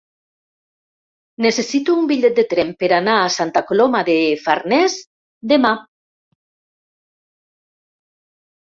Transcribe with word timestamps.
Necessito 1.45 1.97
un 2.03 2.07
bitllet 2.11 2.39
de 2.41 2.45
tren 2.55 2.73
per 2.85 2.91
anar 3.01 3.19
a 3.19 3.29
Santa 3.35 3.63
Coloma 3.69 4.03
de 4.09 4.17
Farners 4.47 4.99
demà. 5.55 5.77